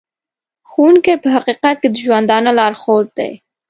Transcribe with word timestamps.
ښوونکی 0.69 1.13
په 1.23 1.27
حقیقت 1.35 1.75
کې 1.81 1.89
د 1.91 1.95
ژوندانه 2.03 2.51
لارښود 2.59 3.07
دی. 3.17 3.31